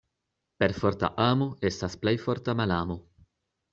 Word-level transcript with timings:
Perforta 0.61 1.11
amo 1.25 1.49
estas 1.71 1.99
plej 2.07 2.17
forta 2.25 2.57
malamo. 2.63 2.99